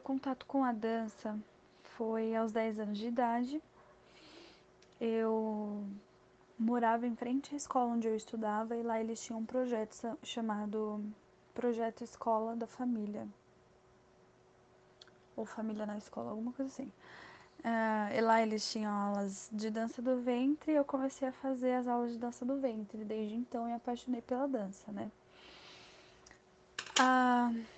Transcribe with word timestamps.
contato 0.00 0.46
com 0.46 0.64
a 0.64 0.72
dança 0.72 1.38
foi 1.96 2.34
aos 2.34 2.52
10 2.52 2.80
anos 2.80 2.98
de 2.98 3.06
idade. 3.06 3.62
Eu 5.00 5.84
morava 6.58 7.06
em 7.06 7.14
frente 7.14 7.54
à 7.54 7.56
escola 7.56 7.92
onde 7.92 8.08
eu 8.08 8.16
estudava 8.16 8.76
e 8.76 8.82
lá 8.82 9.00
eles 9.00 9.22
tinham 9.22 9.40
um 9.40 9.46
projeto 9.46 10.18
chamado 10.22 11.04
Projeto 11.54 12.02
Escola 12.02 12.56
da 12.56 12.66
Família. 12.66 13.26
Ou 15.36 15.44
Família 15.44 15.86
na 15.86 15.98
Escola, 15.98 16.30
alguma 16.30 16.52
coisa 16.52 16.70
assim. 16.72 16.90
Uh, 17.60 18.14
e 18.16 18.20
lá 18.20 18.40
eles 18.40 18.70
tinham 18.70 18.92
aulas 18.92 19.48
de 19.52 19.68
dança 19.68 20.00
do 20.00 20.20
ventre 20.20 20.72
e 20.72 20.76
eu 20.76 20.84
comecei 20.84 21.28
a 21.28 21.32
fazer 21.32 21.72
as 21.72 21.88
aulas 21.88 22.12
de 22.12 22.18
dança 22.18 22.44
do 22.44 22.60
ventre. 22.60 23.04
Desde 23.04 23.34
então 23.34 23.62
eu 23.62 23.66
me 23.68 23.74
apaixonei 23.74 24.22
pela 24.22 24.46
dança, 24.46 24.90
né? 24.92 25.10
Uh, 26.98 27.77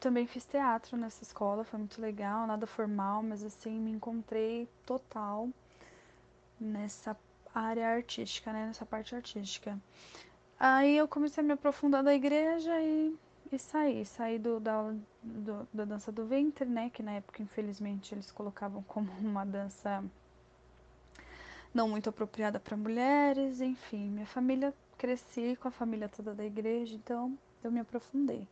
também 0.00 0.26
fiz 0.26 0.44
teatro 0.46 0.96
nessa 0.96 1.22
escola, 1.22 1.62
foi 1.62 1.78
muito 1.78 2.00
legal, 2.00 2.46
nada 2.46 2.66
formal, 2.66 3.22
mas 3.22 3.44
assim, 3.44 3.78
me 3.78 3.90
encontrei 3.90 4.66
total 4.86 5.48
nessa 6.58 7.16
área 7.54 7.88
artística, 7.88 8.52
né? 8.52 8.66
Nessa 8.66 8.86
parte 8.86 9.14
artística. 9.14 9.78
Aí 10.58 10.96
eu 10.96 11.06
comecei 11.06 11.42
a 11.42 11.46
me 11.46 11.52
aprofundar 11.52 12.02
da 12.02 12.14
igreja 12.14 12.80
e, 12.80 13.16
e 13.52 13.58
saí. 13.58 14.04
Saí 14.04 14.38
do, 14.38 14.60
da, 14.60 14.94
do, 15.22 15.68
da 15.72 15.84
dança 15.84 16.10
do 16.10 16.26
ventre, 16.26 16.66
né? 16.66 16.90
Que 16.90 17.02
na 17.02 17.12
época, 17.12 17.42
infelizmente, 17.42 18.14
eles 18.14 18.30
colocavam 18.30 18.82
como 18.84 19.10
uma 19.20 19.44
dança 19.44 20.04
não 21.72 21.88
muito 21.88 22.08
apropriada 22.08 22.58
para 22.58 22.76
mulheres. 22.76 23.60
Enfim, 23.60 24.10
minha 24.10 24.26
família, 24.26 24.74
cresci 24.98 25.56
com 25.56 25.68
a 25.68 25.70
família 25.70 26.08
toda 26.08 26.34
da 26.34 26.44
igreja, 26.44 26.94
então 26.94 27.38
eu 27.62 27.70
me 27.70 27.80
aprofundei. 27.80 28.46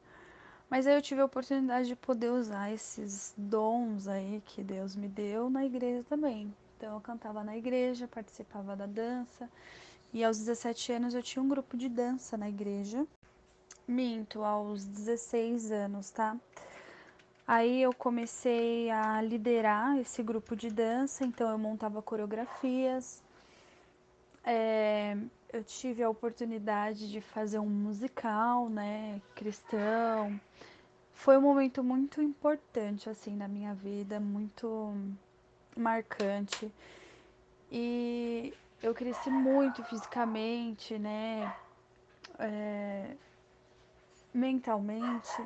Mas 0.70 0.86
aí 0.86 0.94
eu 0.94 1.02
tive 1.02 1.20
a 1.20 1.24
oportunidade 1.24 1.88
de 1.88 1.96
poder 1.96 2.30
usar 2.30 2.70
esses 2.72 3.32
dons 3.36 4.06
aí 4.06 4.42
que 4.44 4.62
Deus 4.62 4.94
me 4.94 5.08
deu 5.08 5.48
na 5.48 5.64
igreja 5.64 6.04
também. 6.08 6.54
Então 6.76 6.94
eu 6.94 7.00
cantava 7.00 7.42
na 7.42 7.56
igreja, 7.56 8.06
participava 8.06 8.76
da 8.76 8.86
dança. 8.86 9.48
E 10.12 10.22
aos 10.22 10.38
17 10.38 10.92
anos 10.92 11.14
eu 11.14 11.22
tinha 11.22 11.42
um 11.42 11.48
grupo 11.48 11.76
de 11.76 11.88
dança 11.88 12.36
na 12.36 12.48
igreja. 12.48 13.06
Minto, 13.86 14.44
aos 14.44 14.84
16 14.84 15.72
anos, 15.72 16.10
tá? 16.10 16.36
Aí 17.46 17.80
eu 17.80 17.94
comecei 17.94 18.90
a 18.90 19.22
liderar 19.22 19.98
esse 19.98 20.22
grupo 20.22 20.54
de 20.54 20.70
dança, 20.70 21.24
então 21.24 21.50
eu 21.50 21.58
montava 21.58 22.02
coreografias. 22.02 23.22
É, 24.50 25.14
eu 25.52 25.62
tive 25.62 26.02
a 26.02 26.08
oportunidade 26.08 27.10
de 27.10 27.20
fazer 27.20 27.58
um 27.58 27.68
musical, 27.68 28.70
né, 28.70 29.20
cristão. 29.34 30.40
Foi 31.12 31.36
um 31.36 31.42
momento 31.42 31.84
muito 31.84 32.22
importante, 32.22 33.10
assim, 33.10 33.36
na 33.36 33.46
minha 33.46 33.74
vida, 33.74 34.18
muito 34.18 34.94
marcante. 35.76 36.72
E 37.70 38.54
eu 38.82 38.94
cresci 38.94 39.28
muito 39.28 39.84
fisicamente, 39.84 40.98
né? 40.98 41.52
É, 42.38 43.14
mentalmente. 44.32 45.42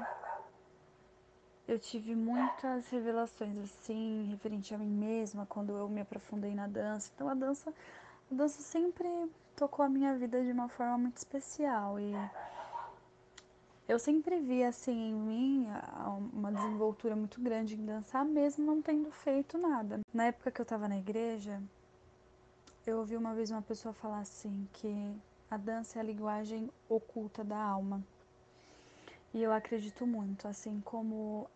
Eu 1.66 1.77
tive 1.77 2.14
muitas 2.14 2.89
revelações 2.89 3.59
assim, 3.59 4.28
referente 4.31 4.72
a 4.72 4.78
mim 4.78 4.87
mesma, 4.87 5.44
quando 5.44 5.72
eu 5.72 5.89
me 5.89 6.00
aprofundei 6.00 6.55
na 6.55 6.69
dança. 6.69 7.11
Então 7.16 7.28
a 7.28 7.34
dança, 7.34 7.75
a 8.31 8.34
dança 8.34 8.62
sempre 8.62 9.09
tocou 9.56 9.84
a 9.84 9.89
minha 9.89 10.17
vida 10.17 10.42
de 10.42 10.53
uma 10.53 10.69
forma 10.69 10.98
muito 10.98 11.17
especial 11.17 11.98
e 12.01 12.15
eu 13.89 13.98
sempre 13.98 14.39
vi 14.41 14.65
assim 14.65 15.11
em 15.11 15.15
mim 15.15 15.67
uma 16.33 16.50
desenvoltura 16.53 17.15
muito 17.15 17.41
grande 17.41 17.75
em 17.75 17.84
dançar, 17.84 18.25
mesmo 18.25 18.65
não 18.65 18.81
tendo 18.81 19.10
feito 19.10 19.59
nada. 19.59 20.00
Na 20.15 20.27
época 20.27 20.50
que 20.50 20.60
eu 20.60 20.65
estava 20.65 20.88
na 20.88 20.97
igreja, 20.97 21.60
eu 22.87 22.99
ouvi 22.99 23.16
uma 23.16 23.34
vez 23.34 23.50
uma 23.50 23.62
pessoa 23.62 23.93
falar 23.93 24.21
assim 24.21 24.66
que 24.72 25.12
a 25.50 25.56
dança 25.56 25.99
é 25.99 26.00
a 26.00 26.04
linguagem 26.04 26.71
oculta 26.89 27.44
da 27.44 27.59
alma. 27.59 28.03
E 29.34 29.43
eu 29.43 29.53
acredito 29.53 30.06
muito, 30.06 30.49
assim 30.49 30.81
como 30.84 31.50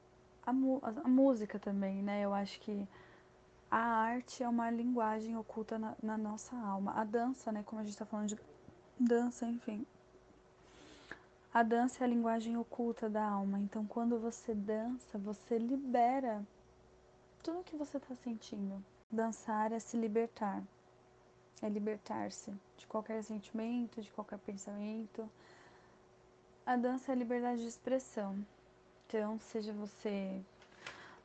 a, 0.45 0.51
a 0.51 1.09
música 1.09 1.59
também, 1.59 2.03
né? 2.03 2.23
Eu 2.23 2.35
acho 2.35 2.61
que 2.61 2.87
a 3.71 3.79
arte 3.79 4.43
é 4.43 4.49
uma 4.49 4.71
linguagem 4.71 5.37
oculta 5.37 5.79
na, 5.79 5.95
na 6.03 6.17
nossa 6.17 6.57
alma. 6.57 6.93
A 6.93 7.05
dança, 7.05 7.51
né? 7.51 7.63
Como 7.65 7.81
a 7.81 7.85
gente 7.85 7.93
está 7.93 8.07
falando 8.07 8.29
de 8.29 8.39
dança, 8.99 9.47
enfim, 9.47 9.87
a 11.57 11.63
dança 11.63 12.03
é 12.03 12.05
a 12.05 12.09
linguagem 12.09 12.57
oculta 12.59 13.09
da 13.09 13.25
alma. 13.25 13.59
Então, 13.59 13.87
quando 13.87 14.19
você 14.19 14.55
dança, 14.55 15.17
você 15.17 15.57
libera 15.57 16.47
tudo 17.43 17.61
o 17.61 17.65
que 17.65 17.77
você 17.77 17.97
está 17.97 18.15
sentindo. 18.15 18.85
Dançar 19.11 19.73
é 19.73 19.79
se 19.79 19.97
libertar, 19.97 20.63
é 21.63 21.69
libertar-se 21.71 22.53
de 22.77 22.87
qualquer 22.87 23.23
sentimento, 23.23 24.03
de 24.03 24.11
qualquer 24.11 24.39
pensamento. 24.41 25.27
A 26.67 26.77
dança 26.77 27.11
é 27.11 27.15
a 27.15 27.19
liberdade 27.19 27.63
de 27.63 27.69
expressão. 27.69 28.37
Então, 29.07 29.39
seja 29.39 29.73
você 29.73 30.45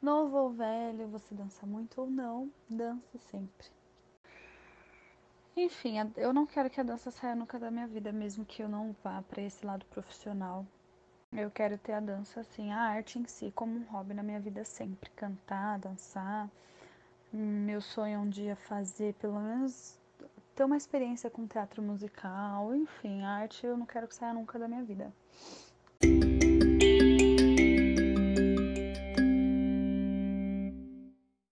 novo 0.01 0.37
ou 0.37 0.49
velho, 0.49 1.07
você 1.07 1.35
dança 1.35 1.65
muito 1.65 2.01
ou 2.01 2.09
não, 2.09 2.51
dance 2.69 3.17
sempre. 3.29 3.67
Enfim, 5.55 5.95
eu 6.15 6.33
não 6.33 6.45
quero 6.45 6.69
que 6.69 6.79
a 6.79 6.83
dança 6.83 7.11
saia 7.11 7.35
nunca 7.35 7.59
da 7.59 7.69
minha 7.69 7.87
vida, 7.87 8.11
mesmo 8.11 8.45
que 8.45 8.63
eu 8.63 8.69
não 8.69 8.95
vá 9.03 9.21
para 9.21 9.41
esse 9.41 9.65
lado 9.65 9.85
profissional. 9.87 10.65
Eu 11.31 11.51
quero 11.51 11.77
ter 11.77 11.93
a 11.93 11.99
dança, 11.99 12.39
assim, 12.39 12.71
a 12.71 12.79
arte 12.79 13.19
em 13.19 13.25
si, 13.25 13.51
como 13.55 13.77
um 13.77 13.83
hobby 13.83 14.13
na 14.13 14.23
minha 14.23 14.39
vida 14.39 14.65
sempre. 14.65 15.09
Cantar, 15.11 15.79
dançar. 15.79 16.49
Meu 17.31 17.79
sonho 17.79 18.15
é 18.15 18.17
um 18.17 18.29
dia 18.29 18.55
fazer, 18.55 19.13
pelo 19.15 19.39
menos, 19.39 19.97
ter 20.55 20.63
uma 20.63 20.77
experiência 20.77 21.29
com 21.29 21.47
teatro 21.47 21.81
musical. 21.81 22.75
Enfim, 22.75 23.21
a 23.23 23.29
arte 23.29 23.65
eu 23.65 23.77
não 23.77 23.85
quero 23.85 24.07
que 24.07 24.15
saia 24.15 24.33
nunca 24.33 24.59
da 24.59 24.67
minha 24.67 24.83
vida. 24.83 25.13